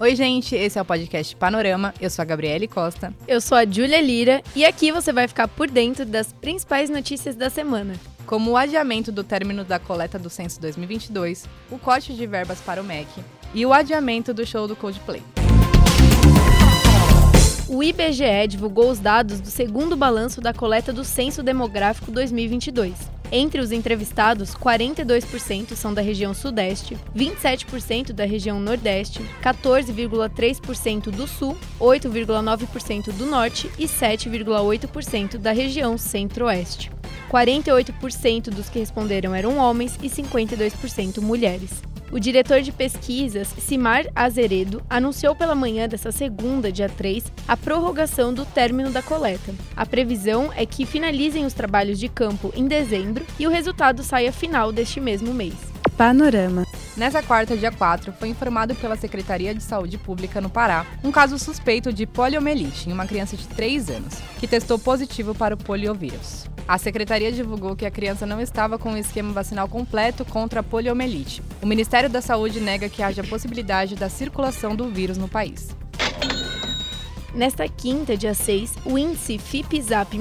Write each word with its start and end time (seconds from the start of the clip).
Oi, 0.00 0.16
gente, 0.16 0.56
esse 0.56 0.78
é 0.78 0.82
o 0.82 0.84
podcast 0.84 1.36
Panorama. 1.36 1.92
Eu 2.00 2.08
sou 2.08 2.22
a 2.22 2.24
Gabriele 2.24 2.66
Costa. 2.66 3.12
Eu 3.28 3.38
sou 3.38 3.58
a 3.58 3.66
Júlia 3.66 4.00
Lira 4.00 4.42
e 4.56 4.64
aqui 4.64 4.90
você 4.90 5.12
vai 5.12 5.28
ficar 5.28 5.46
por 5.46 5.70
dentro 5.70 6.06
das 6.06 6.32
principais 6.32 6.88
notícias 6.88 7.36
da 7.36 7.50
semana. 7.50 7.92
Como 8.24 8.52
o 8.52 8.56
adiamento 8.56 9.12
do 9.12 9.22
término 9.22 9.62
da 9.62 9.78
coleta 9.78 10.18
do 10.18 10.30
censo 10.30 10.58
2022, 10.58 11.46
o 11.70 11.78
corte 11.78 12.14
de 12.14 12.26
verbas 12.26 12.62
para 12.62 12.80
o 12.80 12.84
MEC 12.84 13.10
e 13.52 13.66
o 13.66 13.74
adiamento 13.74 14.32
do 14.32 14.46
show 14.46 14.66
do 14.66 14.74
Coldplay. 14.74 15.22
O 17.68 17.82
IBGE 17.82 18.46
divulgou 18.48 18.90
os 18.90 18.98
dados 18.98 19.38
do 19.38 19.50
segundo 19.50 19.98
balanço 19.98 20.40
da 20.40 20.54
coleta 20.54 20.94
do 20.94 21.04
Censo 21.04 21.42
Demográfico 21.42 22.10
2022. 22.10 23.19
Entre 23.32 23.60
os 23.60 23.70
entrevistados, 23.70 24.54
42% 24.54 25.76
são 25.76 25.94
da 25.94 26.02
região 26.02 26.34
Sudeste, 26.34 26.96
27% 27.16 28.12
da 28.12 28.24
região 28.24 28.58
Nordeste, 28.58 29.22
14,3% 29.40 31.10
do 31.10 31.28
Sul, 31.28 31.56
8,9% 31.80 33.12
do 33.12 33.26
Norte 33.26 33.70
e 33.78 33.84
7,8% 33.84 35.38
da 35.38 35.52
região 35.52 35.96
Centro-Oeste. 35.96 36.90
48% 37.30 38.50
dos 38.50 38.68
que 38.68 38.80
responderam 38.80 39.32
eram 39.32 39.56
homens 39.58 39.96
e 40.02 40.08
52% 40.08 41.20
mulheres. 41.20 41.89
O 42.12 42.18
diretor 42.18 42.60
de 42.60 42.72
pesquisas, 42.72 43.54
Simar 43.58 44.04
Azeredo, 44.16 44.82
anunciou 44.90 45.34
pela 45.34 45.54
manhã 45.54 45.88
dessa 45.88 46.10
segunda, 46.10 46.72
dia 46.72 46.88
3, 46.88 47.24
a 47.46 47.56
prorrogação 47.56 48.34
do 48.34 48.44
término 48.44 48.90
da 48.90 49.00
coleta. 49.00 49.54
A 49.76 49.86
previsão 49.86 50.50
é 50.56 50.66
que 50.66 50.84
finalizem 50.84 51.46
os 51.46 51.54
trabalhos 51.54 52.00
de 52.00 52.08
campo 52.08 52.52
em 52.56 52.66
dezembro 52.66 53.24
e 53.38 53.46
o 53.46 53.50
resultado 53.50 54.02
saia 54.02 54.32
final 54.32 54.72
deste 54.72 55.00
mesmo 55.00 55.32
mês. 55.32 55.69
Panorama. 56.00 56.66
Nessa 56.96 57.22
quarta, 57.22 57.54
dia 57.54 57.70
4, 57.70 58.10
foi 58.14 58.28
informado 58.28 58.74
pela 58.74 58.96
Secretaria 58.96 59.54
de 59.54 59.62
Saúde 59.62 59.98
Pública 59.98 60.40
no 60.40 60.48
Pará 60.48 60.86
um 61.04 61.12
caso 61.12 61.38
suspeito 61.38 61.92
de 61.92 62.06
poliomielite 62.06 62.88
em 62.88 62.92
uma 62.94 63.04
criança 63.04 63.36
de 63.36 63.46
3 63.46 63.90
anos, 63.90 64.14
que 64.38 64.48
testou 64.48 64.78
positivo 64.78 65.34
para 65.34 65.54
o 65.54 65.58
poliovírus. 65.58 66.46
A 66.66 66.78
secretaria 66.78 67.30
divulgou 67.30 67.76
que 67.76 67.84
a 67.84 67.90
criança 67.90 68.24
não 68.24 68.40
estava 68.40 68.78
com 68.78 68.94
o 68.94 68.96
esquema 68.96 69.30
vacinal 69.34 69.68
completo 69.68 70.24
contra 70.24 70.60
a 70.60 70.62
poliomielite. 70.62 71.42
O 71.60 71.66
Ministério 71.66 72.08
da 72.08 72.22
Saúde 72.22 72.60
nega 72.60 72.88
que 72.88 73.02
haja 73.02 73.22
possibilidade 73.22 73.94
da 73.94 74.08
circulação 74.08 74.74
do 74.74 74.88
vírus 74.88 75.18
no 75.18 75.28
país. 75.28 75.68
Nesta 77.32 77.68
quinta, 77.68 78.16
dia 78.16 78.34
6, 78.34 78.74
o 78.84 78.98
índice 78.98 79.38
FIPZAP+, 79.38 80.18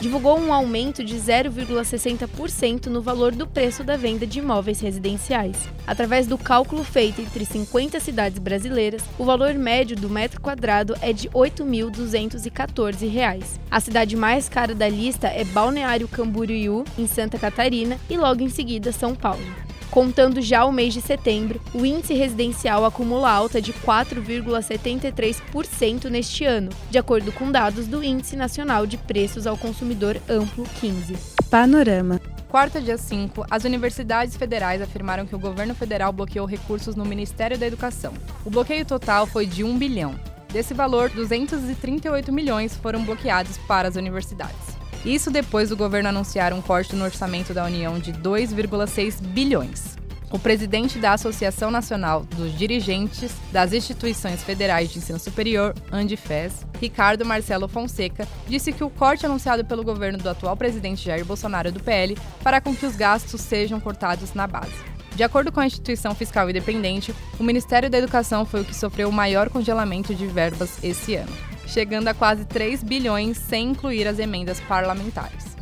divulgou 0.00 0.38
um 0.38 0.50
aumento 0.52 1.04
de 1.04 1.14
0,60% 1.14 2.86
no 2.86 3.02
valor 3.02 3.32
do 3.32 3.46
preço 3.46 3.84
da 3.84 3.94
venda 3.96 4.26
de 4.26 4.38
imóveis 4.38 4.80
residenciais. 4.80 5.68
Através 5.86 6.26
do 6.26 6.38
cálculo 6.38 6.82
feito 6.82 7.20
entre 7.20 7.44
50 7.44 8.00
cidades 8.00 8.38
brasileiras, 8.38 9.02
o 9.18 9.24
valor 9.24 9.52
médio 9.54 9.94
do 9.94 10.08
metro 10.08 10.40
quadrado 10.40 10.96
é 11.02 11.12
de 11.12 11.28
R$ 11.28 11.34
8.214. 11.34 13.60
A 13.70 13.78
cidade 13.78 14.16
mais 14.16 14.48
cara 14.48 14.74
da 14.74 14.88
lista 14.88 15.28
é 15.28 15.44
Balneário 15.44 16.08
Camboriú, 16.08 16.86
em 16.98 17.06
Santa 17.06 17.38
Catarina, 17.38 17.98
e 18.08 18.16
logo 18.16 18.42
em 18.42 18.48
seguida 18.48 18.92
São 18.92 19.14
Paulo. 19.14 19.44
Contando 19.90 20.40
já 20.42 20.64
o 20.64 20.72
mês 20.72 20.92
de 20.92 21.00
setembro, 21.00 21.60
o 21.72 21.86
índice 21.86 22.14
residencial 22.14 22.84
acumula 22.84 23.30
alta 23.30 23.62
de 23.62 23.72
4,73% 23.72 26.10
neste 26.10 26.44
ano, 26.44 26.70
de 26.90 26.98
acordo 26.98 27.30
com 27.32 27.50
dados 27.50 27.86
do 27.86 28.04
Índice 28.04 28.36
Nacional 28.36 28.86
de 28.86 28.98
Preços 28.98 29.46
ao 29.46 29.56
Consumidor 29.56 30.20
Amplo 30.28 30.66
15. 30.80 31.16
Panorama. 31.50 32.20
Quarta, 32.48 32.80
dia 32.80 32.96
5, 32.96 33.44
as 33.50 33.64
universidades 33.64 34.36
federais 34.36 34.80
afirmaram 34.80 35.26
que 35.26 35.34
o 35.34 35.38
governo 35.38 35.74
federal 35.74 36.12
bloqueou 36.12 36.46
recursos 36.46 36.94
no 36.94 37.04
Ministério 37.04 37.58
da 37.58 37.66
Educação. 37.66 38.14
O 38.44 38.50
bloqueio 38.50 38.84
total 38.84 39.26
foi 39.26 39.46
de 39.46 39.64
1 39.64 39.78
bilhão. 39.78 40.14
Desse 40.52 40.72
valor, 40.72 41.10
238 41.10 42.32
milhões 42.32 42.76
foram 42.76 43.04
bloqueados 43.04 43.58
para 43.58 43.88
as 43.88 43.96
universidades. 43.96 44.75
Isso 45.06 45.30
depois 45.30 45.68
do 45.68 45.76
governo 45.76 46.08
anunciar 46.08 46.52
um 46.52 46.60
corte 46.60 46.96
no 46.96 47.04
orçamento 47.04 47.54
da 47.54 47.64
União 47.64 47.96
de 47.96 48.12
2,6 48.12 49.22
bilhões. 49.22 49.96
O 50.32 50.38
presidente 50.38 50.98
da 50.98 51.12
Associação 51.12 51.70
Nacional 51.70 52.24
dos 52.24 52.58
Dirigentes 52.58 53.32
das 53.52 53.72
Instituições 53.72 54.42
Federais 54.42 54.90
de 54.90 54.98
Ensino 54.98 55.20
Superior, 55.20 55.72
Andifes, 55.92 56.66
Ricardo 56.80 57.24
Marcelo 57.24 57.68
Fonseca, 57.68 58.26
disse 58.48 58.72
que 58.72 58.82
o 58.82 58.90
corte 58.90 59.24
anunciado 59.24 59.64
pelo 59.64 59.84
governo 59.84 60.18
do 60.18 60.28
atual 60.28 60.56
presidente 60.56 61.04
Jair 61.04 61.24
Bolsonaro 61.24 61.70
do 61.70 61.78
PL 61.78 62.18
fará 62.40 62.60
com 62.60 62.74
que 62.74 62.84
os 62.84 62.96
gastos 62.96 63.40
sejam 63.40 63.78
cortados 63.78 64.34
na 64.34 64.48
base. 64.48 64.74
De 65.14 65.22
acordo 65.22 65.52
com 65.52 65.60
a 65.60 65.66
instituição 65.66 66.16
fiscal 66.16 66.50
independente, 66.50 67.14
o 67.38 67.44
Ministério 67.44 67.88
da 67.88 67.98
Educação 67.98 68.44
foi 68.44 68.62
o 68.62 68.64
que 68.64 68.74
sofreu 68.74 69.08
o 69.08 69.12
maior 69.12 69.48
congelamento 69.50 70.12
de 70.12 70.26
verbas 70.26 70.82
esse 70.82 71.14
ano 71.14 71.55
chegando 71.66 72.08
a 72.08 72.14
quase 72.14 72.44
3 72.44 72.82
bilhões 72.82 73.36
sem 73.36 73.70
incluir 73.70 74.06
as 74.06 74.18
emendas 74.18 74.60
parlamentares. 74.60 75.56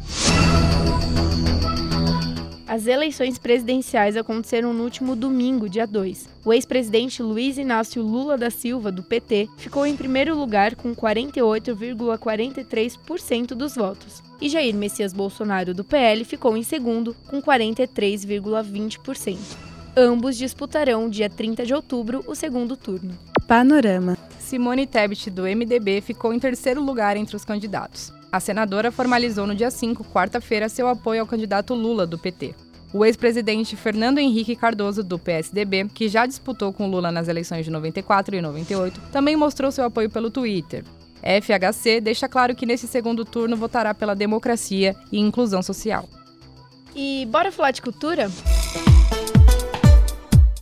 As 2.66 2.86
eleições 2.86 3.38
presidenciais 3.38 4.16
aconteceram 4.16 4.72
no 4.72 4.84
último 4.84 5.14
domingo, 5.14 5.68
dia 5.68 5.86
2. 5.86 6.28
O 6.44 6.52
ex-presidente 6.52 7.22
Luiz 7.22 7.56
Inácio 7.56 8.02
Lula 8.02 8.36
da 8.36 8.50
Silva, 8.50 8.90
do 8.90 9.02
PT, 9.02 9.48
ficou 9.58 9.86
em 9.86 9.94
primeiro 9.94 10.36
lugar 10.36 10.74
com 10.74 10.92
48,43% 10.92 13.48
dos 13.48 13.76
votos. 13.76 14.22
E 14.40 14.48
Jair 14.48 14.74
Messias 14.74 15.12
Bolsonaro, 15.12 15.72
do 15.72 15.84
PL, 15.84 16.24
ficou 16.24 16.56
em 16.56 16.62
segundo 16.62 17.14
com 17.28 17.40
43,20%. 17.40 19.38
Ambos 19.96 20.36
disputarão, 20.36 21.08
dia 21.08 21.30
30 21.30 21.64
de 21.64 21.74
outubro, 21.74 22.24
o 22.26 22.34
segundo 22.34 22.76
turno. 22.76 23.16
Panorama. 23.46 24.16
Simone 24.38 24.86
Tebet, 24.86 25.30
do 25.30 25.42
MDB, 25.42 26.00
ficou 26.00 26.32
em 26.32 26.38
terceiro 26.38 26.82
lugar 26.82 27.16
entre 27.16 27.36
os 27.36 27.44
candidatos. 27.44 28.10
A 28.32 28.40
senadora 28.40 28.90
formalizou 28.90 29.46
no 29.46 29.54
dia 29.54 29.70
5, 29.70 30.02
quarta-feira, 30.04 30.68
seu 30.68 30.88
apoio 30.88 31.20
ao 31.20 31.26
candidato 31.26 31.74
Lula, 31.74 32.06
do 32.06 32.18
PT. 32.18 32.54
O 32.92 33.04
ex-presidente 33.04 33.76
Fernando 33.76 34.18
Henrique 34.18 34.56
Cardoso, 34.56 35.02
do 35.02 35.18
PSDB, 35.18 35.88
que 35.92 36.08
já 36.08 36.24
disputou 36.24 36.72
com 36.72 36.88
Lula 36.88 37.12
nas 37.12 37.28
eleições 37.28 37.64
de 37.64 37.70
94 37.70 38.34
e 38.34 38.40
98, 38.40 39.00
também 39.12 39.36
mostrou 39.36 39.70
seu 39.70 39.84
apoio 39.84 40.08
pelo 40.08 40.30
Twitter. 40.30 40.82
FHC 41.20 42.00
deixa 42.00 42.28
claro 42.28 42.54
que 42.54 42.66
nesse 42.66 42.86
segundo 42.86 43.24
turno 43.24 43.56
votará 43.56 43.94
pela 43.94 44.14
democracia 44.14 44.96
e 45.12 45.18
inclusão 45.18 45.62
social. 45.62 46.08
E 46.94 47.26
bora 47.30 47.52
falar 47.52 47.72
de 47.72 47.82
cultura? 47.82 48.30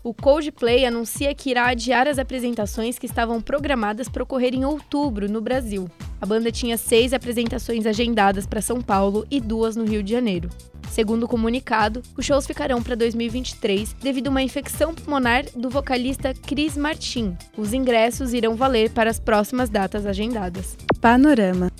O 0.04 0.12
Coldplay 0.12 0.84
anuncia 0.84 1.34
que 1.34 1.50
irá 1.50 1.68
adiar 1.68 2.08
as 2.08 2.18
apresentações 2.18 2.98
que 2.98 3.06
estavam 3.06 3.40
programadas 3.40 4.08
para 4.08 4.22
ocorrer 4.22 4.54
em 4.54 4.64
outubro 4.64 5.30
no 5.30 5.40
Brasil. 5.40 5.88
A 6.20 6.26
banda 6.26 6.50
tinha 6.50 6.76
seis 6.76 7.12
apresentações 7.12 7.86
agendadas 7.86 8.46
para 8.46 8.60
São 8.60 8.80
Paulo 8.80 9.26
e 9.30 9.40
duas 9.40 9.76
no 9.76 9.84
Rio 9.84 10.02
de 10.02 10.10
Janeiro. 10.10 10.48
Segundo 10.90 11.22
o 11.22 11.28
comunicado, 11.28 12.02
os 12.18 12.26
shows 12.26 12.46
ficarão 12.46 12.82
para 12.82 12.94
2023 12.94 13.94
devido 13.94 14.26
a 14.26 14.30
uma 14.30 14.42
infecção 14.42 14.94
pulmonar 14.94 15.46
do 15.56 15.70
vocalista 15.70 16.34
Chris 16.34 16.76
Martin. 16.76 17.34
Os 17.56 17.72
ingressos 17.72 18.34
irão 18.34 18.56
valer 18.56 18.90
para 18.90 19.08
as 19.08 19.18
próximas 19.18 19.70
datas 19.70 20.04
agendadas. 20.04 20.76
Panorama. 21.00 21.71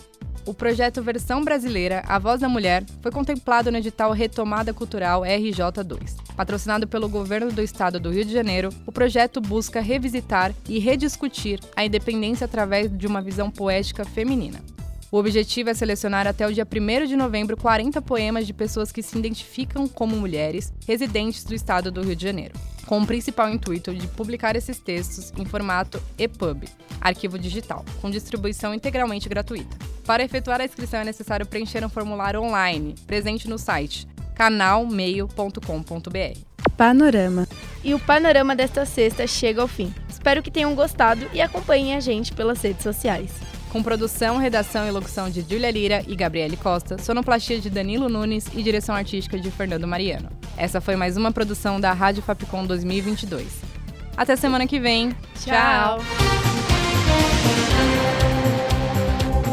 O 0.44 0.52
projeto 0.52 1.02
Versão 1.02 1.44
Brasileira, 1.44 2.02
A 2.06 2.18
Voz 2.18 2.40
da 2.40 2.48
Mulher, 2.48 2.84
foi 3.00 3.12
contemplado 3.12 3.70
no 3.70 3.78
edital 3.78 4.10
Retomada 4.10 4.74
Cultural 4.74 5.22
RJ2. 5.22 6.16
Patrocinado 6.36 6.88
pelo 6.88 7.08
governo 7.08 7.52
do 7.52 7.62
estado 7.62 8.00
do 8.00 8.10
Rio 8.10 8.24
de 8.24 8.32
Janeiro, 8.32 8.70
o 8.84 8.90
projeto 8.90 9.40
busca 9.40 9.80
revisitar 9.80 10.52
e 10.68 10.80
rediscutir 10.80 11.60
a 11.76 11.84
independência 11.84 12.44
através 12.44 12.90
de 12.90 13.06
uma 13.06 13.22
visão 13.22 13.50
poética 13.52 14.04
feminina. 14.04 14.60
O 15.12 15.18
objetivo 15.18 15.70
é 15.70 15.74
selecionar 15.74 16.26
até 16.26 16.44
o 16.44 16.52
dia 16.52 16.66
1 16.66 17.06
de 17.06 17.14
novembro 17.14 17.56
40 17.56 18.02
poemas 18.02 18.44
de 18.44 18.52
pessoas 18.52 18.90
que 18.90 19.02
se 19.02 19.16
identificam 19.16 19.86
como 19.86 20.16
mulheres 20.16 20.72
residentes 20.88 21.44
do 21.44 21.54
estado 21.54 21.92
do 21.92 22.02
Rio 22.02 22.16
de 22.16 22.24
Janeiro 22.24 22.54
com 22.86 23.00
o 23.00 23.06
principal 23.06 23.48
intuito 23.48 23.94
de 23.94 24.06
publicar 24.08 24.56
esses 24.56 24.78
textos 24.78 25.32
em 25.38 25.44
formato 25.44 26.02
EPUB, 26.18 26.68
arquivo 27.00 27.38
digital, 27.38 27.84
com 28.00 28.10
distribuição 28.10 28.74
integralmente 28.74 29.28
gratuita. 29.28 29.91
Para 30.04 30.22
efetuar 30.22 30.60
a 30.60 30.64
inscrição 30.64 31.00
é 31.00 31.04
necessário 31.04 31.46
preencher 31.46 31.84
um 31.84 31.88
formulário 31.88 32.42
online, 32.42 32.94
presente 33.06 33.48
no 33.48 33.58
site 33.58 34.06
canalmeio.com.br. 34.34 36.38
Panorama. 36.76 37.46
E 37.84 37.94
o 37.94 38.00
panorama 38.00 38.56
desta 38.56 38.84
sexta 38.84 39.26
chega 39.26 39.60
ao 39.60 39.68
fim. 39.68 39.94
Espero 40.08 40.42
que 40.42 40.50
tenham 40.50 40.74
gostado 40.74 41.26
e 41.32 41.40
acompanhem 41.40 41.94
a 41.94 42.00
gente 42.00 42.32
pelas 42.32 42.62
redes 42.62 42.82
sociais. 42.82 43.30
Com 43.70 43.82
produção, 43.82 44.36
redação 44.36 44.86
e 44.86 44.90
locução 44.90 45.30
de 45.30 45.40
Julia 45.40 45.70
Lira 45.70 46.04
e 46.06 46.14
Gabriele 46.14 46.56
Costa, 46.56 46.98
sonoplastia 46.98 47.58
de 47.58 47.70
Danilo 47.70 48.08
Nunes 48.08 48.46
e 48.54 48.62
direção 48.62 48.94
artística 48.94 49.38
de 49.38 49.50
Fernando 49.50 49.86
Mariano. 49.86 50.28
Essa 50.56 50.80
foi 50.80 50.94
mais 50.94 51.16
uma 51.16 51.32
produção 51.32 51.80
da 51.80 51.92
Rádio 51.92 52.22
Fapcom 52.22 52.66
2022. 52.66 53.46
Até 54.16 54.36
semana 54.36 54.66
que 54.66 54.78
vem. 54.78 55.16
Tchau. 55.42 56.00